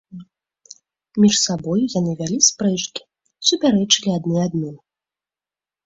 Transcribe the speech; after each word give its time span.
Між 1.23 1.35
сабою 1.41 1.77
яны 1.99 2.11
вялі 2.23 2.39
спрэчкі, 2.49 3.01
супярэчылі 3.51 4.09
адны 4.19 4.37
адным. 4.49 4.75